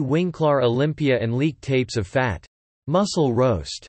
Winklaar 0.00 0.62
Olympia 0.62 1.18
and 1.20 1.34
leak 1.34 1.60
tapes 1.60 1.96
of 1.96 2.06
fat. 2.06 2.46
Muscle 2.86 3.34
roast. 3.34 3.88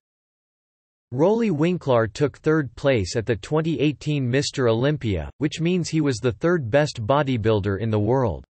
Roelly 1.11 1.49
Winklaar 1.49 2.11
took 2.11 2.37
third 2.37 2.73
place 2.75 3.15
at 3.15 3.25
the 3.25 3.35
2018 3.35 4.31
Mr. 4.31 4.69
Olympia, 4.69 5.29
which 5.39 5.59
means 5.59 5.89
he 5.89 6.01
was 6.01 6.17
the 6.17 6.33
third 6.33 6.69
best 6.69 7.01
bodybuilder 7.01 7.79
in 7.79 7.89
the 7.89 7.99
world. 7.99 8.45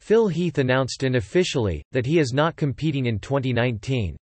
Phil 0.00 0.28
Heath 0.28 0.58
announced 0.58 1.02
unofficially, 1.02 1.82
that 1.92 2.06
he 2.06 2.18
is 2.18 2.32
not 2.32 2.56
competing 2.56 3.06
in 3.06 3.18
2019. 3.18 4.16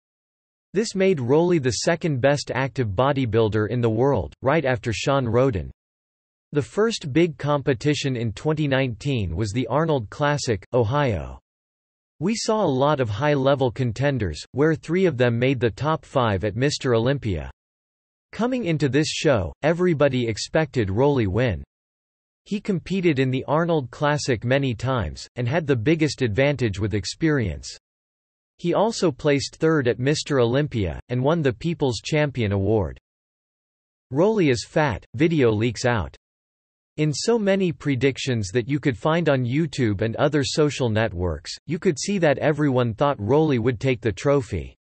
This 0.73 0.95
made 0.95 1.19
Roelly 1.19 1.61
the 1.61 1.83
second 1.83 2.21
best 2.21 2.49
active 2.53 2.89
bodybuilder 2.89 3.69
in 3.69 3.81
the 3.81 3.89
world, 3.89 4.33
right 4.41 4.63
after 4.63 4.93
Shawn 4.93 5.25
Rhoden. 5.25 5.69
The 6.53 6.61
first 6.61 7.11
big 7.11 7.37
competition 7.37 8.15
in 8.15 8.31
2019 8.31 9.35
was 9.35 9.51
the 9.51 9.67
Arnold 9.67 10.09
Classic, 10.09 10.65
Ohio. 10.73 11.39
We 12.19 12.33
saw 12.35 12.63
a 12.63 12.77
lot 12.83 12.99
of 12.99 13.09
high-level 13.09 13.71
contenders, 13.71 14.43
where 14.51 14.73
three 14.73 15.05
of 15.05 15.17
them 15.17 15.37
made 15.37 15.59
the 15.59 15.69
top 15.69 16.03
five 16.03 16.43
at 16.43 16.55
Mr. 16.55 16.97
Olympia. 16.97 17.51
Coming 18.31 18.65
into 18.65 18.89
this 18.89 19.07
show, 19.07 19.53
everybody 19.61 20.27
expected 20.27 20.89
Roelly 20.89 21.27
win. 21.27 21.63
He 22.45 22.59
competed 22.59 23.19
in 23.19 23.29
the 23.29 23.43
Arnold 23.43 23.91
Classic 23.91 24.43
many 24.43 24.73
times, 24.73 25.27
and 25.35 25.47
had 25.47 25.67
the 25.67 25.75
biggest 25.75 26.21
advantage 26.21 26.79
with 26.79 26.93
experience. 26.93 27.77
He 28.57 28.73
also 28.73 29.11
placed 29.11 29.57
third 29.57 29.87
at 29.87 29.99
Mr. 29.99 30.41
Olympia, 30.41 30.99
and 31.09 31.23
won 31.23 31.43
the 31.43 31.53
People's 31.53 32.01
Champion 32.03 32.51
Award. 32.51 32.97
Roelly 34.11 34.49
is 34.49 34.65
fat, 34.65 35.05
video 35.13 35.51
leaks 35.51 35.85
out. 35.85 36.15
In 36.97 37.13
so 37.13 37.37
many 37.37 37.71
predictions 37.71 38.49
that 38.49 38.67
you 38.67 38.79
could 38.79 38.97
find 38.97 39.29
on 39.29 39.45
YouTube 39.45 40.01
and 40.01 40.15
other 40.15 40.43
social 40.43 40.89
networks, 40.89 41.55
you 41.67 41.77
could 41.77 41.99
see 41.99 42.17
that 42.17 42.39
everyone 42.39 42.95
thought 42.95 43.19
Roelly 43.19 43.59
would 43.59 43.79
take 43.79 44.01
the 44.01 44.11
trophy. 44.11 44.75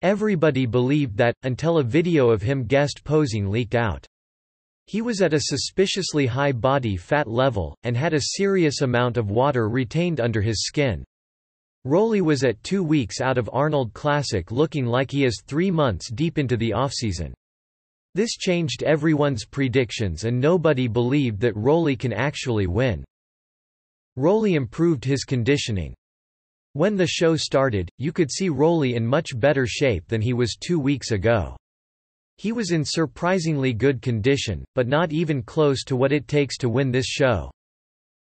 Everybody 0.00 0.64
believed 0.64 1.18
that, 1.18 1.34
until 1.42 1.76
a 1.76 1.82
video 1.82 2.30
of 2.30 2.40
him 2.40 2.64
guest 2.64 3.04
posing 3.04 3.50
leaked 3.50 3.74
out. 3.74 4.06
He 4.86 5.02
was 5.02 5.20
at 5.20 5.34
a 5.34 5.40
suspiciously 5.40 6.24
high 6.24 6.52
body 6.52 6.96
fat 6.96 7.28
level, 7.28 7.76
and 7.82 7.94
had 7.94 8.14
a 8.14 8.30
serious 8.36 8.80
amount 8.80 9.18
of 9.18 9.30
water 9.30 9.68
retained 9.68 10.22
under 10.22 10.40
his 10.40 10.64
skin. 10.64 11.04
Roelly 11.86 12.22
was 12.22 12.42
at 12.42 12.62
two 12.62 12.82
weeks 12.82 13.20
out 13.20 13.36
of 13.36 13.50
Arnold 13.52 13.92
Classic 13.92 14.50
looking 14.50 14.86
like 14.86 15.10
he 15.10 15.26
is 15.26 15.42
three 15.46 15.70
months 15.70 16.10
deep 16.10 16.38
into 16.38 16.56
the 16.56 16.70
offseason. 16.70 17.34
This 18.14 18.36
changed 18.36 18.84
everyone's 18.84 19.44
predictions 19.44 20.24
and 20.24 20.40
nobody 20.40 20.86
believed 20.86 21.40
that 21.40 21.56
Roelly 21.56 21.98
can 21.98 22.12
actually 22.12 22.68
win. 22.68 23.04
Roelly 24.16 24.54
improved 24.54 25.04
his 25.04 25.24
conditioning. 25.24 25.94
When 26.74 26.96
the 26.96 27.06
show 27.06 27.36
started, 27.36 27.88
you 27.98 28.12
could 28.12 28.30
see 28.30 28.48
Roelly 28.48 28.94
in 28.94 29.04
much 29.04 29.38
better 29.38 29.66
shape 29.66 30.06
than 30.06 30.20
he 30.20 30.32
was 30.32 30.56
two 30.56 30.78
weeks 30.78 31.10
ago. 31.10 31.56
He 32.36 32.52
was 32.52 32.70
in 32.70 32.84
surprisingly 32.84 33.72
good 33.72 34.02
condition, 34.02 34.64
but 34.74 34.88
not 34.88 35.12
even 35.12 35.42
close 35.42 35.84
to 35.84 35.96
what 35.96 36.12
it 36.12 36.28
takes 36.28 36.56
to 36.58 36.68
win 36.68 36.90
this 36.90 37.06
show. 37.06 37.50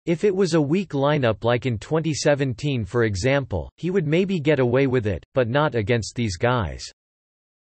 If 0.07 0.25
it 0.25 0.35
was 0.35 0.55
a 0.55 0.61
weak 0.61 0.91
lineup 0.91 1.45
like 1.45 1.67
in 1.67 1.79
2017 1.79 2.87
for 2.87 3.05
example, 3.05 3.71
he 3.77 3.91
would 3.91 4.07
maybe 4.07 4.41
get 4.41 4.59
away 4.59 4.87
with 4.87 5.07
it, 5.07 5.25
but 5.35 5.49
not 5.49 5.75
against 5.75 6.15
these 6.15 6.37
guys. 6.37 6.85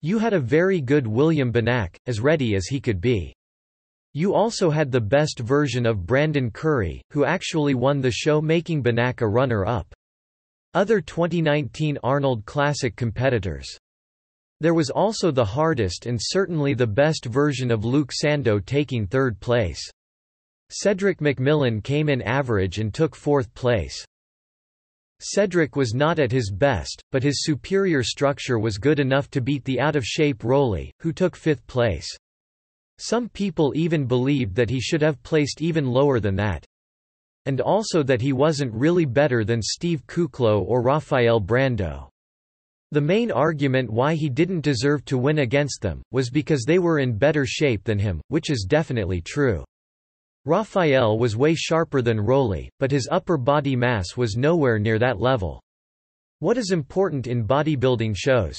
You 0.01 0.19
had 0.19 0.33
a 0.33 0.41
very 0.41 0.81
good 0.81 1.07
William 1.07 1.53
Bonac, 1.53 1.97
as 2.07 2.21
ready 2.21 2.55
as 2.55 2.67
he 2.67 2.81
could 2.81 3.01
be. 3.01 3.35
You 4.15 4.33
also 4.33 4.71
had 4.71 4.93
the 4.93 5.01
best 5.01 5.41
version 5.41 5.87
of 5.87 6.07
Brandon 6.07 6.51
Curry, 6.51 7.03
who 7.11 7.25
actually 7.25 7.75
won 7.75 8.01
the 8.01 8.11
show 8.11 8.41
making 8.41 8.83
Bonac 8.83 9.21
a 9.21 9.27
runner-up. 9.27 9.93
Other 10.75 11.01
2019 11.01 11.99
Arnold 12.03 12.45
Classic 12.45 12.95
competitors. 12.95 13.77
There 14.61 14.75
was 14.75 14.91
also 14.91 15.31
the 15.31 15.45
hardest 15.45 16.07
and 16.07 16.19
certainly 16.21 16.75
the 16.75 16.87
best 16.87 17.25
version 17.25 17.71
of 17.71 17.85
Luke 17.85 18.13
Sandoe 18.13 18.65
taking 18.65 19.07
third 19.07 19.41
place. 19.41 19.81
Cedric 20.71 21.19
McMillan 21.19 21.83
came 21.83 22.09
in 22.09 22.23
average 22.23 22.79
and 22.79 22.93
took 22.95 23.17
fourth 23.17 23.53
place. 23.55 24.05
Cedric 25.21 25.75
was 25.75 25.95
not 25.95 26.19
at 26.19 26.31
his 26.31 26.51
best, 26.51 27.03
but 27.11 27.23
his 27.23 27.43
superior 27.45 28.03
structure 28.03 28.59
was 28.59 28.79
good 28.79 29.01
enough 29.01 29.29
to 29.31 29.41
beat 29.41 29.65
the 29.65 29.81
out-of-shape 29.81 30.45
Roelly, 30.45 30.91
who 31.01 31.13
took 31.13 31.35
fifth 31.35 31.67
place. 31.67 32.07
Some 32.99 33.29
people 33.29 33.73
even 33.77 34.07
believed 34.07 34.55
that 34.55 34.71
he 34.71 34.81
should 34.81 35.03
have 35.03 35.23
placed 35.23 35.61
even 35.61 35.87
lower 35.87 36.21
than 36.21 36.37
that. 36.37 36.65
And 37.47 37.61
also 37.61 38.03
that 38.03 38.21
he 38.21 38.33
wasn't 38.33 38.75
really 38.75 39.05
better 39.05 39.45
than 39.45 39.63
Steve 39.63 40.07
Kuclo 40.07 40.63
or 40.63 40.83
Rafael 40.83 41.41
Brandão. 41.41 42.09
The 42.91 43.01
main 43.01 43.31
argument 43.31 43.93
why 43.93 44.15
he 44.15 44.29
didn't 44.29 44.63
deserve 44.63 45.05
to 45.07 45.19
win 45.19 45.41
against 45.41 45.83
them, 45.83 46.03
was 46.11 46.31
because 46.31 46.65
they 46.65 46.79
were 46.79 47.01
in 47.01 47.19
better 47.19 47.45
shape 47.45 47.85
than 47.85 47.99
him, 47.99 48.21
which 48.29 48.51
is 48.51 48.67
definitely 48.69 49.21
true. 49.21 49.65
Raphael 50.49 51.19
was 51.19 51.37
way 51.37 51.55
sharper 51.55 52.01
than 52.01 52.17
Roelly, 52.17 52.71
but 52.81 52.91
his 52.91 53.07
upper 53.13 53.37
body 53.37 53.77
mass 53.77 54.17
was 54.17 54.39
nowhere 54.39 54.79
near 54.79 54.99
that 54.99 55.21
level. 55.21 55.61
What 56.39 56.57
is 56.57 56.71
important 56.71 57.27
in 57.27 57.47
bodybuilding 57.47 58.15
shows? 58.17 58.59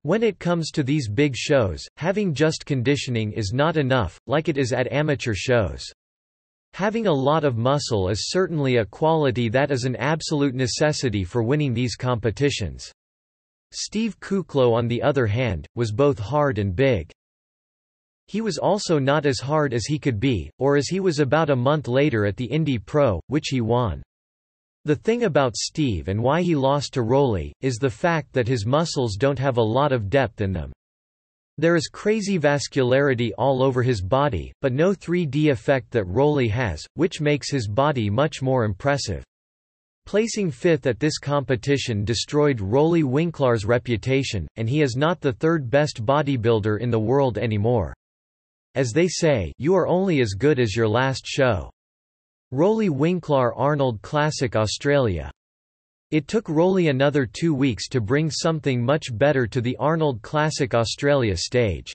When 0.00 0.22
it 0.22 0.38
comes 0.38 0.70
to 0.70 0.82
these 0.82 1.10
big 1.10 1.36
shows, 1.36 1.86
having 1.98 2.32
just 2.32 2.64
conditioning 2.64 3.32
is 3.32 3.52
not 3.52 3.76
enough, 3.76 4.18
like 4.26 4.48
it 4.48 4.56
is 4.56 4.72
at 4.72 4.90
amateur 4.90 5.34
shows. 5.34 5.84
Having 6.72 7.06
a 7.06 7.12
lot 7.12 7.44
of 7.44 7.58
muscle 7.58 8.08
is 8.08 8.30
certainly 8.30 8.78
a 8.78 8.86
quality 8.86 9.50
that 9.50 9.70
is 9.70 9.84
an 9.84 9.96
absolute 9.96 10.54
necessity 10.54 11.22
for 11.22 11.42
winning 11.42 11.74
these 11.74 11.96
competitions. 11.96 12.90
Steve 13.72 14.18
Kuclo 14.20 14.72
on 14.72 14.88
the 14.88 15.02
other 15.02 15.26
hand, 15.26 15.66
was 15.74 15.92
both 15.92 16.18
hard 16.18 16.56
and 16.56 16.74
big. 16.74 17.12
He 18.26 18.40
was 18.40 18.58
also 18.58 18.98
not 18.98 19.26
as 19.26 19.40
hard 19.40 19.74
as 19.74 19.86
he 19.86 19.98
could 19.98 20.18
be, 20.18 20.50
or 20.58 20.76
as 20.76 20.88
he 20.88 20.98
was 21.00 21.18
about 21.18 21.50
a 21.50 21.56
month 21.56 21.88
later 21.88 22.26
at 22.26 22.36
the 22.36 22.46
Indy 22.46 22.78
Pro, 22.78 23.20
which 23.26 23.48
he 23.50 23.60
won. 23.60 24.02
The 24.86 24.96
thing 24.96 25.24
about 25.24 25.56
Steve 25.56 26.08
and 26.08 26.22
why 26.22 26.42
he 26.42 26.54
lost 26.54 26.92
to 26.94 27.02
Roelly, 27.02 27.52
is 27.60 27.76
the 27.76 27.88
fact 27.88 28.32
that 28.32 28.48
his 28.48 28.66
muscles 28.66 29.16
don't 29.16 29.38
have 29.38 29.56
a 29.56 29.62
lot 29.62 29.92
of 29.92 30.10
depth 30.10 30.40
in 30.40 30.52
them. 30.52 30.72
There 31.56 31.76
is 31.76 31.86
crazy 31.86 32.38
vascularity 32.38 33.30
all 33.38 33.62
over 33.62 33.82
his 33.82 34.02
body, 34.02 34.52
but 34.60 34.72
no 34.72 34.90
3D 34.90 35.50
effect 35.50 35.90
that 35.92 36.06
Roelly 36.06 36.50
has, 36.50 36.84
which 36.94 37.20
makes 37.20 37.50
his 37.50 37.68
body 37.68 38.10
much 38.10 38.42
more 38.42 38.64
impressive. 38.64 39.22
Placing 40.04 40.50
fifth 40.50 40.86
at 40.86 40.98
this 40.98 41.18
competition 41.18 42.04
destroyed 42.04 42.58
Roelly 42.58 43.04
Winklaar's 43.04 43.64
reputation, 43.64 44.48
and 44.56 44.68
he 44.68 44.82
is 44.82 44.96
not 44.96 45.20
the 45.20 45.32
third 45.32 45.70
best 45.70 46.04
bodybuilder 46.04 46.80
in 46.80 46.90
the 46.90 46.98
world 46.98 47.38
anymore. 47.38 47.94
As 48.74 48.92
they 48.92 49.06
say, 49.06 49.52
you 49.58 49.74
are 49.74 49.86
only 49.86 50.20
as 50.20 50.34
good 50.34 50.58
as 50.58 50.74
your 50.74 50.88
last 50.88 51.26
show. 51.26 51.70
Roelly 52.52 52.90
Winklaar 52.90 53.52
Arnold 53.56 54.02
Classic 54.02 54.56
Australia. 54.56 55.30
It 56.10 56.28
took 56.28 56.46
Roelly 56.46 56.90
another 56.90 57.26
two 57.26 57.54
weeks 57.54 57.88
to 57.88 58.00
bring 58.00 58.30
something 58.30 58.84
much 58.84 59.16
better 59.16 59.46
to 59.46 59.60
the 59.60 59.76
Arnold 59.78 60.22
Classic 60.22 60.74
Australia 60.74 61.36
stage. 61.36 61.92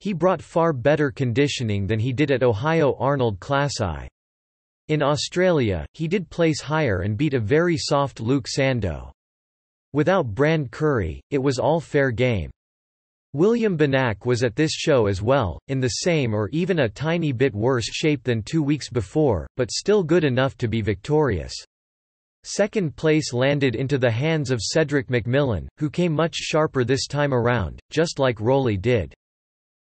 He 0.00 0.12
brought 0.12 0.42
far 0.42 0.72
better 0.72 1.10
conditioning 1.10 1.86
than 1.86 1.98
he 1.98 2.12
did 2.12 2.30
at 2.30 2.42
Ohio 2.42 2.94
Arnold 2.98 3.40
Classic. 3.40 4.08
In 4.88 5.02
Australia, 5.02 5.84
he 5.92 6.08
did 6.08 6.30
place 6.30 6.60
higher 6.60 7.00
and 7.00 7.16
beat 7.16 7.34
a 7.34 7.40
very 7.40 7.76
soft 7.76 8.20
Luke 8.20 8.46
Sandoe. 8.46 9.12
Without 9.92 10.34
Brand 10.34 10.70
Curry, 10.70 11.20
it 11.30 11.38
was 11.38 11.58
all 11.58 11.80
fair 11.80 12.10
game. 12.10 12.50
William 13.34 13.76
Bonac 13.76 14.24
was 14.24 14.42
at 14.42 14.56
this 14.56 14.72
show 14.72 15.06
as 15.06 15.20
well, 15.20 15.60
in 15.68 15.80
the 15.80 15.88
same 15.88 16.34
or 16.34 16.48
even 16.48 16.78
a 16.78 16.88
tiny 16.88 17.30
bit 17.30 17.54
worse 17.54 17.84
shape 17.84 18.22
than 18.22 18.42
two 18.42 18.62
weeks 18.62 18.88
before, 18.88 19.46
but 19.54 19.70
still 19.70 20.02
good 20.02 20.24
enough 20.24 20.56
to 20.56 20.66
be 20.66 20.80
victorious. 20.80 21.54
Second 22.44 22.96
place 22.96 23.34
landed 23.34 23.74
into 23.74 23.98
the 23.98 24.10
hands 24.10 24.50
of 24.50 24.62
Cedric 24.62 25.08
McMillan, 25.08 25.68
who 25.76 25.90
came 25.90 26.12
much 26.14 26.36
sharper 26.36 26.84
this 26.84 27.06
time 27.06 27.34
around, 27.34 27.78
just 27.90 28.18
like 28.18 28.38
Roelly 28.38 28.80
did. 28.80 29.12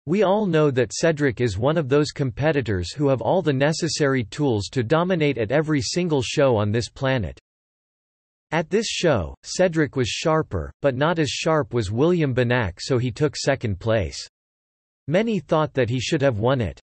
We 0.05 0.23
all 0.23 0.45
know 0.45 0.69
that 0.71 0.91
Cedric 0.91 1.39
is 1.39 1.57
one 1.57 1.77
of 1.77 1.87
those 1.87 2.11
competitors 2.11 2.91
who 2.91 3.07
have 3.07 3.21
all 3.21 3.41
the 3.41 3.53
necessary 3.53 4.25
tools 4.25 4.67
to 4.71 4.83
dominate 4.83 5.37
at 5.37 5.51
every 5.51 5.81
single 5.81 6.21
show 6.21 6.57
on 6.57 6.73
this 6.73 6.89
planet. 6.89 7.39
At 8.51 8.69
this 8.69 8.87
show, 8.87 9.35
Cedric 9.43 9.95
was 9.95 10.07
sharper, 10.07 10.71
but 10.81 10.95
not 10.95 11.19
as 11.19 11.29
sharp 11.29 11.73
was 11.73 11.91
William 11.91 12.33
Bonac 12.33 12.79
so 12.79 12.97
he 12.97 13.11
took 13.11 13.35
second 13.35 13.79
place. 13.79 14.27
Many 15.07 15.39
thought 15.39 15.73
that 15.75 15.89
he 15.89 15.99
should 15.99 16.21
have 16.21 16.39
won 16.39 16.59
it. 16.59 16.79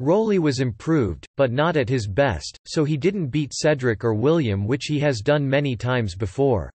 Roelly 0.00 0.38
was 0.38 0.60
improved, 0.60 1.26
but 1.36 1.50
not 1.50 1.76
at 1.76 1.88
his 1.88 2.06
best, 2.06 2.58
so 2.66 2.84
he 2.84 2.96
didn't 2.96 3.28
beat 3.28 3.52
Cedric 3.52 4.04
or 4.04 4.14
William 4.14 4.66
which 4.66 4.84
he 4.84 4.98
has 5.00 5.20
done 5.20 5.48
many 5.48 5.76
times 5.76 6.14
before. 6.14 6.70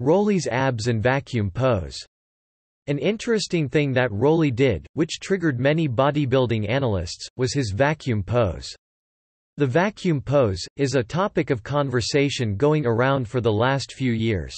Roelly's 0.00 0.46
abs 0.46 0.86
and 0.86 1.02
vacuum 1.02 1.50
pose. 1.50 1.98
An 2.86 2.98
interesting 2.98 3.68
thing 3.68 3.92
that 3.94 4.12
Roelly 4.12 4.54
did, 4.54 4.86
which 4.92 5.18
triggered 5.18 5.58
many 5.58 5.88
bodybuilding 5.88 6.68
analysts, 6.68 7.28
was 7.36 7.52
his 7.52 7.72
vacuum 7.74 8.22
pose. 8.22 8.76
The 9.58 9.66
vacuum 9.66 10.20
pose, 10.20 10.62
is 10.76 10.96
a 10.96 11.02
topic 11.02 11.48
of 11.48 11.62
conversation 11.62 12.56
going 12.56 12.84
around 12.84 13.26
for 13.26 13.40
the 13.40 13.50
last 13.50 13.94
few 13.94 14.12
years. 14.12 14.54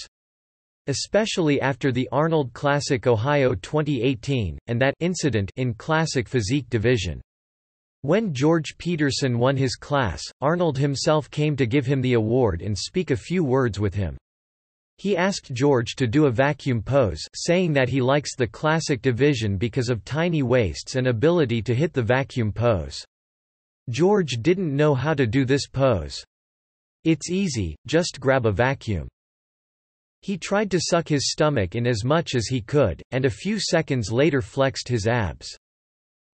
Especially 0.89 1.61
after 1.61 1.93
the 1.93 2.09
Arnold 2.11 2.53
Classic 2.53 3.07
Ohio 3.07 3.55
2018, 3.55 4.59
and 4.67 4.81
that 4.81 4.95
incident 4.99 5.53
in 5.55 5.75
Classic 5.75 6.29
Physique 6.29 6.69
Division. 6.69 7.21
When 8.01 8.35
George 8.35 8.77
Peterson 8.77 9.39
won 9.39 9.57
his 9.57 9.77
class, 9.77 10.21
Arnold 10.41 10.77
himself 10.77 11.31
came 11.31 11.55
to 11.55 11.67
give 11.67 11.87
him 11.87 12.01
the 12.01 12.15
award 12.15 12.61
and 12.61 12.77
speak 12.77 13.13
a 13.13 13.17
few 13.17 13.45
words 13.45 13.79
with 13.79 13.95
him. 13.95 14.19
He 14.97 15.17
asked 15.17 15.55
George 15.55 15.95
to 15.95 16.09
do 16.09 16.27
a 16.27 16.33
vacuum 16.33 16.83
pose 16.83 17.25
saying 17.37 17.73
that 17.75 17.89
he 17.89 18.03
likes 18.03 18.35
the 18.35 18.49
classic 18.49 19.01
division 19.03 19.59
because 19.59 19.91
of 19.91 20.05
tiny 20.05 20.43
waists 20.43 20.97
and 20.97 21.07
ability 21.07 21.63
to 21.63 21.75
hit 21.77 21.93
the 21.93 22.03
vacuum 22.03 22.51
pose. 22.51 23.05
George 23.89 24.39
didn't 24.43 24.75
know 24.75 24.95
how 24.95 25.15
to 25.15 25.27
do 25.27 25.45
this 25.45 25.67
pose. 25.67 26.23
It's 27.05 27.31
easy, 27.31 27.77
just 27.87 28.21
grab 28.21 28.47
a 28.47 28.53
vacuum. 28.53 29.09
He 30.21 30.37
tried 30.37 30.71
to 30.73 30.81
suck 30.81 31.09
his 31.09 31.31
stomach 31.31 31.75
in 31.75 31.87
as 31.87 32.05
much 32.05 32.35
as 32.35 32.49
he 32.49 32.61
could, 32.61 33.03
and 33.13 33.25
a 33.25 33.31
few 33.31 33.61
seconds 33.61 34.11
later 34.11 34.43
flexed 34.43 34.89
his 34.89 35.07
abs. 35.07 35.57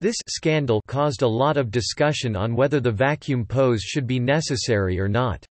This 0.01 0.15
scandal 0.27 0.81
caused 0.87 1.23
a 1.23 1.27
lot 1.27 1.57
of 1.57 1.71
discussion 1.71 2.35
on 2.35 2.55
whether 2.55 2.79
the 2.79 2.91
vacuum 2.91 3.45
pose 3.45 3.81
should 3.81 4.07
be 4.07 4.19
necessary 4.19 4.99
or 4.99 5.09
not. 5.09 5.45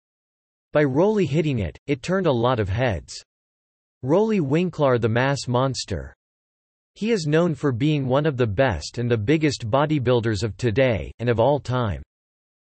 By 0.74 0.84
Roelly 0.84 1.26
hitting 1.26 1.60
it, 1.60 1.78
it 1.88 2.02
turned 2.02 2.28
a 2.28 2.32
lot 2.32 2.60
of 2.60 2.70
heads. 2.70 3.24
Roelly 4.04 4.40
Winklaar 4.40 5.00
the 5.00 5.10
mass 5.10 5.48
monster. 5.48 6.14
He 6.98 7.12
is 7.12 7.28
known 7.28 7.54
for 7.54 7.72
being 7.72 8.08
one 8.08 8.26
of 8.26 8.38
the 8.38 8.48
best 8.48 8.98
and 8.98 9.08
the 9.08 9.20
biggest 9.20 9.70
bodybuilders 9.70 10.42
of 10.42 10.58
today, 10.58 11.12
and 11.20 11.30
of 11.30 11.40
all 11.40 11.60
time. 11.60 12.02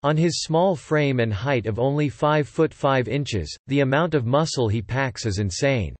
On 0.02 0.18
his 0.18 0.42
small 0.42 0.76
frame 0.76 1.20
and 1.20 1.32
height 1.32 1.68
of 1.68 1.78
only 1.78 2.10
5 2.10 2.48
foot 2.48 2.74
5 2.74 3.08
inches, 3.08 3.56
the 3.68 3.82
amount 3.82 4.16
of 4.16 4.26
muscle 4.26 4.70
he 4.70 4.82
packs 4.82 5.28
is 5.28 5.38
insane. 5.38 5.96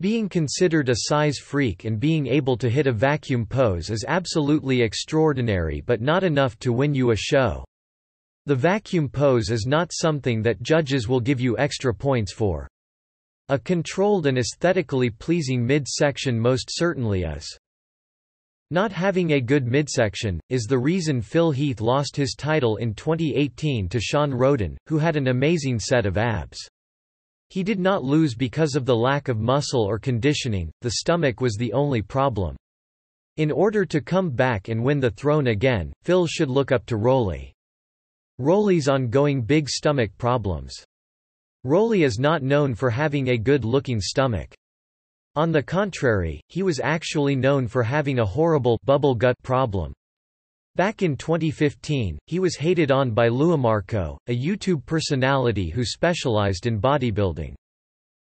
Being 0.00 0.28
considered 0.28 0.88
a 0.88 0.96
size 1.06 1.38
freak 1.38 1.84
and 1.84 2.00
being 2.00 2.26
able 2.26 2.56
to 2.56 2.68
hit 2.68 2.88
a 2.88 2.92
vacuum 2.92 3.46
pose 3.46 3.88
is 3.88 4.04
absolutely 4.08 4.82
extraordinary 4.82 5.80
but 5.80 6.00
not 6.00 6.24
enough 6.24 6.58
to 6.58 6.72
win 6.72 6.92
you 6.92 7.12
a 7.12 7.16
show. 7.16 7.64
The 8.46 8.56
vacuum 8.56 9.08
pose 9.08 9.50
is 9.50 9.64
not 9.64 9.92
something 9.94 10.42
that 10.42 10.60
judges 10.60 11.06
will 11.06 11.20
give 11.20 11.40
you 11.40 11.56
extra 11.56 11.94
points 11.94 12.32
for. 12.32 12.66
A 13.50 13.58
controlled 13.58 14.26
and 14.26 14.36
aesthetically 14.36 15.08
pleasing 15.08 15.66
midsection 15.66 16.38
most 16.38 16.68
certainly 16.68 17.22
is. 17.22 17.46
Not 18.70 18.92
having 18.92 19.32
a 19.32 19.40
good 19.40 19.66
midsection, 19.66 20.38
is 20.50 20.64
the 20.64 20.78
reason 20.78 21.22
Phil 21.22 21.52
Heath 21.52 21.80
lost 21.80 22.14
his 22.14 22.34
title 22.36 22.76
in 22.76 22.92
2018 22.92 23.88
to 23.88 23.98
Shawn 23.98 24.30
Rhoden, 24.30 24.76
who 24.86 24.98
had 24.98 25.16
an 25.16 25.28
amazing 25.28 25.78
set 25.78 26.04
of 26.04 26.18
abs. 26.18 26.58
He 27.48 27.62
did 27.62 27.80
not 27.80 28.04
lose 28.04 28.34
because 28.34 28.74
of 28.74 28.84
the 28.84 28.94
lack 28.94 29.28
of 29.28 29.38
muscle 29.38 29.82
or 29.82 29.98
conditioning, 29.98 30.70
the 30.82 30.90
stomach 30.90 31.40
was 31.40 31.56
the 31.56 31.72
only 31.72 32.02
problem. 32.02 32.54
In 33.38 33.50
order 33.50 33.86
to 33.86 34.02
come 34.02 34.28
back 34.28 34.68
and 34.68 34.84
win 34.84 35.00
the 35.00 35.12
throne 35.12 35.46
again, 35.46 35.90
Phil 36.02 36.26
should 36.26 36.50
look 36.50 36.70
up 36.70 36.84
to 36.84 36.98
Roelly. 36.98 37.52
Roelly's 38.38 38.88
ongoing 38.88 39.40
big 39.40 39.70
stomach 39.70 40.10
problems. 40.18 40.84
Roelly 41.64 42.04
is 42.04 42.18
not 42.18 42.42
known 42.42 42.74
for 42.74 42.88
having 42.88 43.28
a 43.28 43.36
good-looking 43.36 44.00
stomach. 44.00 44.54
On 45.34 45.50
the 45.50 45.62
contrary, 45.62 46.40
he 46.48 46.62
was 46.62 46.80
actually 46.80 47.34
known 47.34 47.66
for 47.66 47.82
having 47.82 48.20
a 48.20 48.24
horrible 48.24 48.78
bubble 48.84 49.14
gut 49.14 49.36
problem. 49.42 49.92
Back 50.76 51.02
in 51.02 51.16
2015, 51.16 52.18
he 52.26 52.38
was 52.38 52.54
hated 52.54 52.92
on 52.92 53.10
by 53.10 53.28
Luimarco, 53.28 54.16
a 54.28 54.36
YouTube 54.36 54.86
personality 54.86 55.70
who 55.70 55.84
specialized 55.84 56.66
in 56.66 56.80
bodybuilding. 56.80 57.54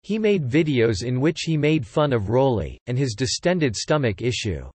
He 0.02 0.20
made 0.20 0.50
videos 0.50 1.06
in 1.06 1.22
which 1.22 1.44
he 1.44 1.56
made 1.56 1.88
fun 1.88 2.12
of 2.12 2.24
Roelly, 2.24 2.78
and 2.88 2.98
his 2.98 3.16
distended 3.16 3.74
stomach 3.74 4.22
issue. 4.22 4.70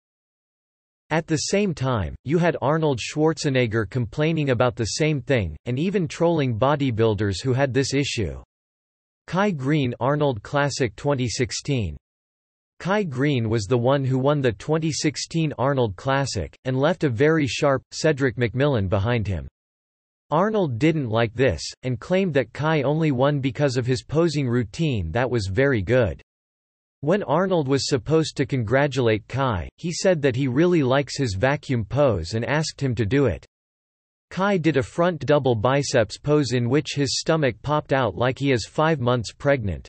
At 1.10 1.26
the 1.26 1.36
same 1.36 1.72
time, 1.72 2.14
you 2.24 2.36
had 2.36 2.56
Arnold 2.60 3.00
Schwarzenegger 3.00 3.88
complaining 3.88 4.50
about 4.50 4.76
the 4.76 4.84
same 4.84 5.22
thing, 5.22 5.56
and 5.64 5.78
even 5.78 6.06
trolling 6.06 6.58
bodybuilders 6.58 7.42
who 7.42 7.54
had 7.54 7.72
this 7.72 7.94
issue. 7.94 8.42
Kai 9.26 9.50
Greene 9.52 9.94
Arnold 10.00 10.42
Classic 10.42 10.94
2016 10.96 11.96
Kai 12.78 13.02
Greene 13.04 13.48
was 13.48 13.64
the 13.64 13.78
one 13.78 14.04
who 14.04 14.18
won 14.18 14.40
the 14.40 14.52
2016 14.52 15.54
Arnold 15.58 15.96
Classic, 15.96 16.54
and 16.64 16.78
left 16.78 17.04
a 17.04 17.08
very 17.08 17.46
sharp, 17.46 17.82
Cedric 17.90 18.36
McMillan 18.36 18.88
behind 18.88 19.26
him. 19.26 19.48
Arnold 20.30 20.78
didn't 20.78 21.08
like 21.08 21.32
this, 21.32 21.62
and 21.84 21.98
claimed 21.98 22.34
that 22.34 22.52
Kai 22.52 22.82
only 22.82 23.12
won 23.12 23.40
because 23.40 23.78
of 23.78 23.86
his 23.86 24.04
posing 24.04 24.46
routine 24.46 25.10
that 25.12 25.30
was 25.30 25.46
very 25.46 25.80
good. 25.80 26.20
When 27.00 27.22
Arnold 27.22 27.68
was 27.68 27.88
supposed 27.88 28.36
to 28.36 28.46
congratulate 28.46 29.28
Kai, 29.28 29.68
he 29.76 29.92
said 29.92 30.20
that 30.22 30.34
he 30.34 30.48
really 30.48 30.82
likes 30.82 31.16
his 31.16 31.36
vacuum 31.38 31.84
pose 31.84 32.34
and 32.34 32.44
asked 32.44 32.80
him 32.80 32.94
to 32.96 33.06
do 33.06 33.26
it. 33.26 33.46
Kai 34.30 34.58
did 34.58 34.76
a 34.76 34.82
front 34.82 35.24
double 35.24 35.54
biceps 35.54 36.18
pose 36.18 36.52
in 36.52 36.68
which 36.68 36.94
his 36.96 37.18
stomach 37.20 37.54
popped 37.62 37.92
out 37.92 38.16
like 38.16 38.38
he 38.38 38.50
is 38.50 38.66
five 38.66 39.00
months 39.00 39.32
pregnant. 39.32 39.88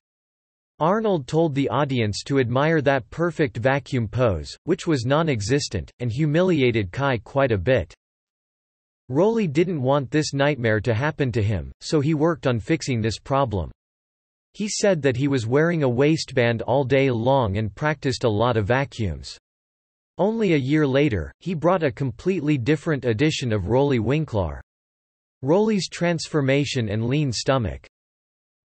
Arnold 0.80 1.28
told 1.28 1.56
the 1.56 1.68
audience 1.70 2.24
to 2.24 2.40
admire 2.40 2.80
that 2.82 3.10
perfect 3.10 3.58
vacuum 3.58 4.08
pose, 4.08 4.56
which 4.64 4.86
was 4.88 5.06
non-existent, 5.06 5.92
and 6.00 6.12
humiliated 6.12 6.92
Kai 6.92 7.18
quite 7.18 7.52
a 7.52 7.58
bit. 7.58 7.94
Roelly 9.10 9.52
didn't 9.52 9.82
want 9.82 10.12
this 10.12 10.34
nightmare 10.34 10.80
to 10.80 10.94
happen 10.94 11.32
to 11.32 11.42
him, 11.42 11.72
so 11.82 12.00
he 12.00 12.14
worked 12.14 12.46
on 12.46 12.60
fixing 12.60 13.02
this 13.02 13.18
problem. 13.18 13.72
He 14.54 14.68
said 14.68 15.02
that 15.04 15.18
he 15.18 15.28
was 15.28 15.46
wearing 15.48 15.84
a 15.84 15.90
waistband 15.90 16.62
all 16.64 16.84
day 16.84 17.12
long 17.12 17.58
and 17.58 17.74
practiced 17.74 18.24
a 18.24 18.30
lot 18.30 18.58
of 18.58 18.68
vacuums. 18.68 19.38
Only 20.18 20.54
a 20.54 20.58
year 20.58 20.86
later, 20.86 21.32
he 21.40 21.54
brought 21.54 21.84
a 21.84 21.92
completely 21.92 22.58
different 22.58 23.06
edition 23.06 23.54
of 23.54 23.68
Roelly 23.68 24.00
Winklaar. 24.00 24.60
Roelly's 25.42 25.88
transformation 25.88 26.90
and 26.90 27.08
lean 27.08 27.32
stomach. 27.32 27.88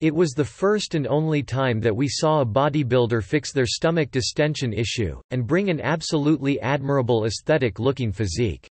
It 0.01 0.15
was 0.15 0.31
the 0.31 0.45
first 0.45 0.95
and 0.95 1.07
only 1.07 1.43
time 1.43 1.79
that 1.81 1.95
we 1.95 2.09
saw 2.09 2.41
a 2.41 2.47
bodybuilder 2.47 3.23
fix 3.23 3.53
their 3.53 3.67
stomach 3.67 4.11
distension 4.11 4.73
issue, 4.73 5.21
and 5.31 5.47
bring 5.47 5.69
an 5.69 5.81
absolutely 5.81 6.59
admirable 6.61 7.27
aesthetic-looking 7.27 8.13
physique. 8.13 8.67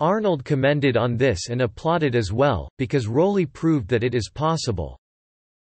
Arnold 0.00 0.44
commended 0.44 0.96
on 0.96 1.16
this 1.16 1.48
and 1.48 1.62
applauded 1.62 2.16
as 2.16 2.32
well, 2.32 2.68
because 2.76 3.06
Roelly 3.06 3.46
proved 3.46 3.88
that 3.88 4.02
it 4.02 4.14
is 4.14 4.28
possible. 4.28 4.98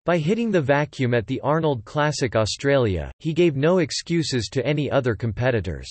By 0.06 0.16
hitting 0.16 0.50
the 0.50 0.62
vacuum 0.62 1.12
at 1.12 1.26
the 1.26 1.40
Arnold 1.42 1.84
Classic 1.84 2.34
Australia, 2.34 3.12
he 3.18 3.34
gave 3.34 3.54
no 3.54 3.78
excuses 3.78 4.48
to 4.52 4.64
any 4.66 4.90
other 4.90 5.14
competitors. 5.14 5.88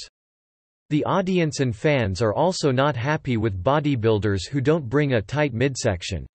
The 0.89 1.03
audience 1.05 1.59
and 1.59 1.75
fans 1.75 2.19
are 2.19 2.33
also 2.33 2.71
not 2.71 2.95
happy 2.95 3.37
with 3.37 3.63
bodybuilders 3.63 4.49
who 4.49 4.61
don't 4.61 4.89
bring 4.89 5.13
a 5.13 5.21
tight 5.21 5.53
midsection. 5.53 6.25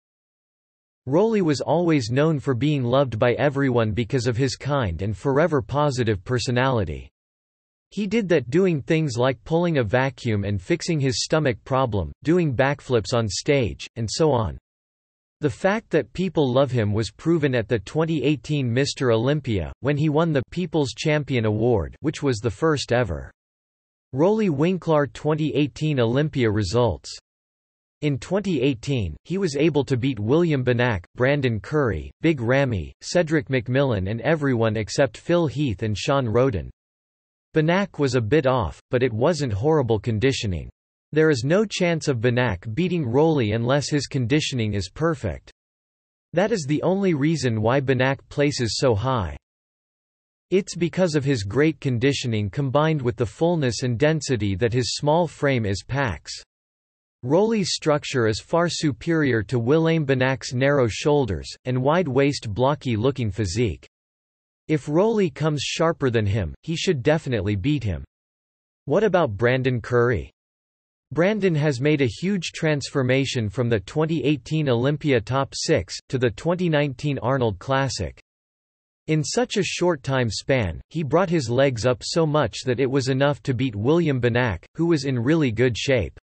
Roelly 1.09 1.43
was 1.43 1.61
always 1.61 2.11
known 2.11 2.39
for 2.39 2.55
being 2.55 2.85
loved 2.85 3.19
by 3.19 3.33
everyone 3.33 3.91
because 3.91 4.29
of 4.29 4.37
his 4.37 4.55
kind 4.55 5.03
and 5.03 5.17
forever 5.17 5.61
positive 5.61 6.25
personality. 6.25 7.11
He 7.91 8.07
did 8.07 8.29
that 8.29 8.51
doing 8.51 8.83
things 8.83 9.17
like 9.17 9.43
pulling 9.45 9.79
a 9.79 9.85
vacuum 9.85 10.45
and 10.45 10.63
fixing 10.63 11.01
his 11.01 11.25
stomach 11.25 11.63
problem, 11.65 12.13
doing 12.23 12.55
backflips 12.55 13.13
on 13.13 13.29
stage, 13.29 13.89
and 13.97 14.09
so 14.11 14.31
on. 14.31 14.59
The 15.45 15.51
fact 15.51 15.91
that 15.91 16.11
people 16.15 16.51
love 16.51 16.71
him 16.71 16.95
was 16.95 17.11
proven 17.11 17.55
at 17.55 17.69
the 17.69 17.79
2018 17.79 18.67
Mr. 18.67 19.13
Olympia, 19.13 19.75
when 19.81 19.99
he 19.99 20.09
won 20.09 20.33
the 20.33 20.41
People's 20.51 20.95
Champion 20.95 21.45
Award 21.45 21.99
which 22.01 22.23
was 22.23 22.39
the 22.39 22.51
first 22.51 22.95
ever. 22.95 23.31
Roelly 24.15 24.49
Winklaar 24.49 25.13
2018 25.13 26.01
Olympia 26.01 26.51
results 26.51 27.15
in 28.01 28.17
2018, 28.17 29.19
he 29.25 29.37
was 29.37 29.55
able 29.55 29.85
to 29.85 29.99
beat 29.99 30.19
William 30.19 30.65
Bonac, 30.65 31.05
Brandon 31.15 31.61
Curry, 31.61 32.11
Big 32.23 32.41
Ramy, 32.41 32.95
Cedric 33.03 33.49
McMillan 33.49 34.11
and 34.11 34.23
everyone 34.23 34.79
except 34.79 35.19
Phil 35.19 35.47
Heath 35.47 35.83
and 35.83 35.95
Shawn 35.95 36.25
Rhoden. 36.27 36.71
Bonac 37.55 37.99
was 37.99 38.15
a 38.15 38.21
bit 38.23 38.47
off, 38.47 38.81
but 38.91 39.03
it 39.03 39.13
wasn't 39.13 39.53
horrible 39.53 40.01
conditioning. 40.01 40.71
There 41.15 41.31
is 41.31 41.45
no 41.45 41.65
chance 41.65 42.09
of 42.09 42.19
Bonac 42.19 42.75
beating 42.75 43.05
Roelly 43.05 43.55
unless 43.55 43.89
his 43.89 44.09
conditioning 44.09 44.75
is 44.75 44.91
perfect. 44.91 45.53
That 46.33 46.51
is 46.51 46.65
the 46.67 46.83
only 46.83 47.15
reason 47.15 47.63
why 47.63 47.81
Bonac 47.81 48.19
places 48.29 48.79
so 48.79 48.97
high. 48.97 49.37
It's 50.51 50.75
because 50.75 51.15
of 51.15 51.23
his 51.25 51.45
great 51.45 51.79
conditioning 51.79 52.51
combined 52.51 53.01
with 53.01 53.15
the 53.15 53.27
fullness 53.27 53.85
and 53.85 53.97
density 53.97 54.57
that 54.57 54.73
his 54.73 54.97
small 54.97 55.29
frame 55.29 55.65
is 55.65 55.85
packs. 55.87 56.33
Roelly's 57.25 57.75
structure 57.75 58.27
is 58.27 58.41
far 58.41 58.69
superior 58.69 59.45
to 59.45 59.61
William 59.61 60.05
Bonac's 60.05 60.53
narrow 60.53 60.89
shoulders, 60.89 61.49
and 61.65 61.81
wide-waist 61.81 62.53
blocky-looking 62.53 63.31
physique. 63.31 63.87
If 64.67 64.87
Roelly 64.87 65.33
comes 65.33 65.63
sharper 65.63 66.11
than 66.11 66.27
him, 66.27 66.57
he 66.63 66.75
should 66.75 67.05
definitely 67.05 67.55
beat 67.55 67.85
him. 67.85 68.03
What 68.87 69.05
about 69.05 69.37
Brandon 69.37 69.81
Curry? 69.81 70.34
Brandon 71.13 71.55
has 71.55 71.81
made 71.81 72.01
a 72.01 72.07
huge 72.07 72.53
transformation 72.53 73.49
from 73.49 73.69
the 73.69 73.81
2018 73.81 74.69
Olympia 74.69 75.21
Top 75.21 75.55
6, 75.55 75.97
to 76.09 76.19
the 76.19 76.31
2019 76.31 77.19
Arnold 77.19 77.59
Classic. 77.59 78.21
In 79.07 79.23
such 79.23 79.59
a 79.59 79.63
short 79.63 80.03
time 80.03 80.31
span, 80.31 80.81
he 80.89 81.03
brought 81.03 81.29
his 81.29 81.51
legs 81.51 81.85
up 81.85 82.03
so 82.03 82.25
much 82.25 82.63
that 82.65 82.81
it 82.81 82.91
was 82.91 83.09
enough 83.09 83.43
to 83.43 83.53
beat 83.53 83.77
William 83.77 84.21
Bonac, 84.21 84.65
who 84.75 84.87
was 84.87 85.05
in 85.05 85.19
really 85.19 85.53
good 85.53 85.77
shape. 85.77 86.19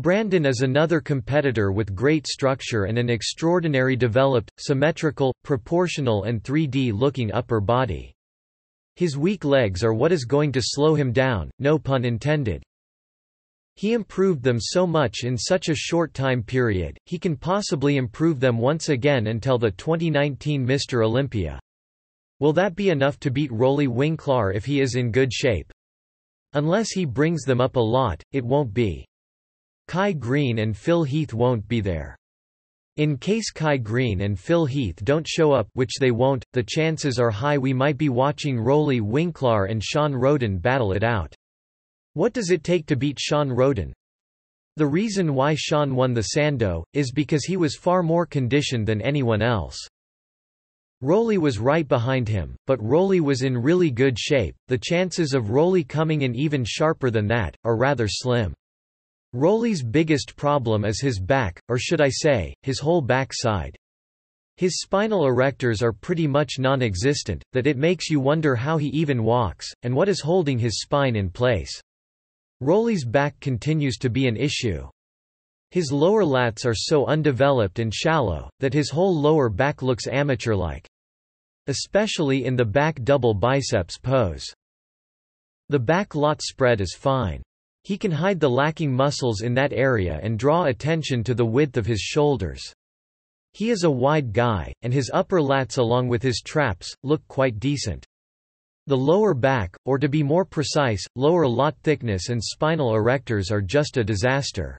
Brandon 0.00 0.46
is 0.46 0.62
another 0.62 1.00
competitor 1.00 1.70
with 1.70 1.94
great 1.94 2.26
structure 2.26 2.84
and 2.84 2.98
an 2.98 3.08
extraordinary 3.08 3.94
developed, 3.94 4.50
symmetrical, 4.58 5.32
proportional 5.44 6.24
and 6.24 6.42
3D-looking 6.42 7.32
upper 7.32 7.60
body. 7.60 8.12
His 8.96 9.16
weak 9.16 9.44
legs 9.44 9.84
are 9.84 9.94
what 9.94 10.10
is 10.10 10.24
going 10.24 10.50
to 10.52 10.60
slow 10.60 10.96
him 10.96 11.12
down, 11.12 11.52
no 11.60 11.78
pun 11.78 12.04
intended. 12.04 12.64
He 13.76 13.92
improved 13.94 14.42
them 14.42 14.58
so 14.60 14.86
much 14.86 15.24
in 15.24 15.36
such 15.36 15.68
a 15.68 15.74
short 15.74 16.14
time 16.14 16.42
period, 16.42 16.98
he 17.06 17.18
can 17.18 17.36
possibly 17.36 17.96
improve 17.96 18.40
them 18.40 18.58
once 18.58 18.88
again 18.88 19.28
until 19.28 19.58
the 19.58 19.70
2019 19.70 20.66
Mr. 20.66 21.04
Olympia. 21.04 21.58
Will 22.38 22.52
that 22.52 22.74
be 22.74 22.90
enough 22.90 23.18
to 23.20 23.30
beat 23.30 23.50
Roelly 23.50 23.88
Winklaar 23.88 24.54
if 24.54 24.64
he 24.64 24.80
is 24.80 24.94
in 24.94 25.10
good 25.10 25.32
shape? 25.32 25.72
Unless 26.54 26.90
he 26.90 27.04
brings 27.04 27.44
them 27.44 27.60
up 27.60 27.76
a 27.76 27.80
lot, 27.80 28.22
it 28.32 28.44
won't 28.44 28.74
be. 28.74 29.06
Kai 29.88 30.12
Greene 30.12 30.58
and 30.58 30.76
Phil 30.76 31.04
Heath 31.04 31.32
won't 31.32 31.66
be 31.66 31.80
there. 31.80 32.16
In 32.98 33.16
case 33.16 33.50
Kai 33.50 33.78
Greene 33.78 34.20
and 34.20 34.38
Phil 34.38 34.66
Heath 34.66 34.96
don't 35.02 35.26
show 35.26 35.52
up 35.52 35.66
which 35.72 35.94
they 35.98 36.10
won't, 36.10 36.44
the 36.52 36.62
chances 36.62 37.18
are 37.18 37.30
high 37.30 37.56
we 37.56 37.72
might 37.72 37.96
be 37.96 38.10
watching 38.10 38.58
Roelly 38.58 39.00
Winklaar 39.00 39.70
and 39.70 39.82
Shawn 39.82 40.12
Rhoden 40.12 40.60
battle 40.60 40.92
it 40.92 41.02
out. 41.02 41.34
What 42.14 42.34
does 42.34 42.50
it 42.50 42.62
take 42.62 42.86
to 42.86 42.96
beat 42.96 43.18
Shawn 43.18 43.48
Rhoden? 43.48 43.92
The 44.76 44.86
reason 44.86 45.34
why 45.34 45.54
Shawn 45.54 45.94
won 45.94 46.12
the 46.12 46.22
Sandow, 46.22 46.84
is 46.92 47.10
because 47.10 47.44
he 47.44 47.56
was 47.56 47.76
far 47.76 48.02
more 48.02 48.26
conditioned 48.26 48.86
than 48.86 49.00
anyone 49.00 49.40
else. 49.40 49.78
Roelly 51.02 51.38
was 51.38 51.58
right 51.58 51.88
behind 51.88 52.28
him, 52.28 52.54
but 52.66 52.80
Roelly 52.80 53.20
was 53.20 53.42
in 53.42 53.56
really 53.56 53.90
good 53.90 54.18
shape. 54.18 54.54
The 54.68 54.78
chances 54.78 55.34
of 55.34 55.50
Roelly 55.50 55.88
coming 55.88 56.22
in 56.22 56.34
even 56.34 56.64
sharper 56.64 57.10
than 57.10 57.26
that, 57.28 57.56
are 57.64 57.76
rather 57.76 58.06
slim. 58.08 58.54
Roelly's 59.34 59.82
biggest 59.82 60.36
problem 60.36 60.84
is 60.84 61.00
his 61.00 61.18
back, 61.18 61.58
or 61.68 61.78
should 61.78 62.00
I 62.00 62.10
say, 62.10 62.54
his 62.62 62.78
whole 62.78 63.00
backside. 63.00 63.74
His 64.58 64.80
spinal 64.80 65.22
erectors 65.22 65.82
are 65.82 65.92
pretty 65.92 66.26
much 66.26 66.58
non-existent, 66.58 67.42
that 67.52 67.66
it 67.66 67.78
makes 67.78 68.10
you 68.10 68.20
wonder 68.20 68.54
how 68.54 68.76
he 68.76 68.88
even 68.88 69.24
walks, 69.24 69.72
and 69.82 69.96
what 69.96 70.10
is 70.10 70.20
holding 70.20 70.58
his 70.58 70.82
spine 70.82 71.16
in 71.16 71.30
place. 71.30 71.80
Roelly's 72.62 73.04
back 73.04 73.38
continues 73.40 73.96
to 73.98 74.08
be 74.08 74.28
an 74.28 74.36
issue. 74.36 74.88
His 75.72 75.90
lower 75.90 76.22
lats 76.22 76.64
are 76.64 76.74
so 76.74 77.06
undeveloped 77.06 77.78
and 77.78 77.92
shallow, 77.92 78.48
that 78.60 78.72
his 78.72 78.90
whole 78.90 79.20
lower 79.20 79.48
back 79.48 79.82
looks 79.82 80.06
amateur-like 80.06 80.86
especially 81.68 82.44
in 82.44 82.56
the 82.56 82.64
back 82.64 83.02
double 83.04 83.34
biceps 83.34 83.96
pose. 83.96 84.44
The 85.68 85.78
back 85.78 86.14
lat 86.14 86.42
spread 86.42 86.80
is 86.80 86.96
fine. 86.98 87.42
He 87.84 87.96
can 87.96 88.10
hide 88.10 88.40
the 88.40 88.50
lacking 88.50 88.92
muscles 88.92 89.42
in 89.42 89.54
that 89.54 89.72
area 89.72 90.18
and 90.22 90.38
draw 90.38 90.64
attention 90.64 91.22
to 91.24 91.34
the 91.34 91.46
width 91.46 91.76
of 91.76 91.86
his 91.86 92.00
shoulders. 92.00 92.62
He 93.52 93.70
is 93.70 93.84
a 93.84 93.90
wide 93.90 94.32
guy, 94.32 94.72
and 94.82 94.92
his 94.92 95.10
upper 95.12 95.40
lats 95.40 95.78
along 95.78 96.08
with 96.08 96.22
his 96.22 96.42
traps, 96.44 96.94
look 97.02 97.26
quite 97.28 97.60
decent. 97.60 98.04
The 98.88 98.96
lower 98.96 99.32
back, 99.32 99.76
or 99.84 99.96
to 99.98 100.08
be 100.08 100.24
more 100.24 100.44
precise, 100.44 101.06
lower 101.14 101.46
lat 101.46 101.76
thickness 101.84 102.30
and 102.30 102.42
spinal 102.42 102.92
erectors 102.94 103.52
are 103.52 103.62
just 103.62 103.96
a 103.96 104.02
disaster. 104.02 104.76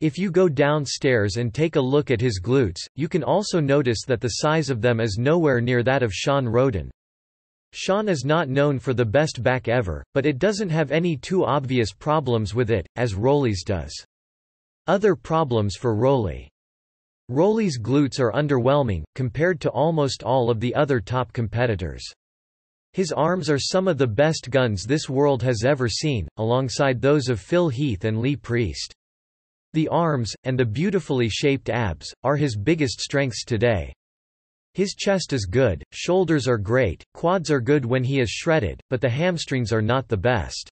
If 0.00 0.16
you 0.16 0.30
go 0.30 0.48
downstairs 0.48 1.36
and 1.36 1.52
take 1.52 1.74
a 1.74 1.80
look 1.80 2.12
at 2.12 2.20
his 2.20 2.40
glutes, 2.40 2.86
you 2.94 3.08
can 3.08 3.24
also 3.24 3.58
notice 3.58 4.04
that 4.06 4.20
the 4.20 4.28
size 4.28 4.70
of 4.70 4.80
them 4.80 5.00
is 5.00 5.18
nowhere 5.18 5.60
near 5.60 5.82
that 5.82 6.04
of 6.04 6.12
Shawn 6.12 6.46
Rhoden. 6.46 6.88
Shawn 7.72 8.08
is 8.08 8.24
not 8.24 8.48
known 8.48 8.78
for 8.78 8.94
the 8.94 9.04
best 9.04 9.42
back 9.42 9.66
ever, 9.66 10.04
but 10.14 10.24
it 10.24 10.38
doesn't 10.38 10.70
have 10.70 10.92
any 10.92 11.16
too 11.16 11.44
obvious 11.44 11.92
problems 11.92 12.54
with 12.54 12.70
it, 12.70 12.86
as 12.94 13.14
Roelly's 13.14 13.64
does. 13.64 13.92
Other 14.86 15.16
problems 15.16 15.74
for 15.74 15.96
Roelly. 15.96 16.46
Roelly's 17.28 17.78
glutes 17.80 18.20
are 18.20 18.30
underwhelming, 18.30 19.02
compared 19.16 19.60
to 19.62 19.70
almost 19.70 20.22
all 20.22 20.48
of 20.48 20.60
the 20.60 20.74
other 20.76 21.00
top 21.00 21.32
competitors. 21.32 22.04
His 22.96 23.12
arms 23.12 23.50
are 23.50 23.58
some 23.58 23.88
of 23.88 23.98
the 23.98 24.06
best 24.06 24.48
guns 24.50 24.84
this 24.84 25.06
world 25.06 25.42
has 25.42 25.64
ever 25.66 25.86
seen, 25.86 26.26
alongside 26.38 26.98
those 26.98 27.28
of 27.28 27.38
Phil 27.38 27.68
Heath 27.68 28.06
and 28.06 28.20
Lee 28.20 28.36
Priest. 28.36 28.94
The 29.74 29.86
arms, 29.88 30.34
and 30.44 30.58
the 30.58 30.64
beautifully 30.64 31.28
shaped 31.28 31.68
abs, 31.68 32.10
are 32.24 32.36
his 32.36 32.56
biggest 32.56 33.02
strengths 33.02 33.44
today. 33.44 33.92
His 34.72 34.94
chest 34.94 35.34
is 35.34 35.44
good, 35.44 35.84
shoulders 35.92 36.48
are 36.48 36.56
great, 36.56 37.04
quads 37.12 37.50
are 37.50 37.60
good 37.60 37.84
when 37.84 38.02
he 38.02 38.18
is 38.18 38.30
shredded, 38.30 38.80
but 38.88 39.02
the 39.02 39.10
hamstrings 39.10 39.74
are 39.74 39.82
not 39.82 40.08
the 40.08 40.16
best. 40.16 40.70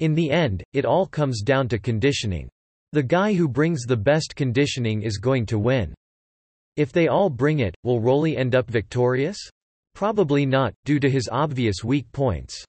In 0.00 0.14
the 0.14 0.30
end, 0.30 0.64
it 0.72 0.86
all 0.86 1.04
comes 1.04 1.42
down 1.42 1.68
to 1.68 1.78
conditioning. 1.78 2.48
The 2.92 3.02
guy 3.02 3.34
who 3.34 3.48
brings 3.48 3.82
the 3.82 3.98
best 3.98 4.34
conditioning 4.34 5.02
is 5.02 5.18
going 5.18 5.44
to 5.44 5.58
win. 5.58 5.92
If 6.76 6.90
they 6.90 7.08
all 7.08 7.28
bring 7.28 7.58
it, 7.58 7.74
will 7.84 8.00
Roelly 8.00 8.34
end 8.34 8.54
up 8.54 8.70
victorious? 8.70 9.50
Probably 9.94 10.44
not, 10.44 10.74
due 10.84 10.98
to 10.98 11.08
his 11.08 11.28
obvious 11.30 11.84
weak 11.84 12.10
points. 12.12 12.64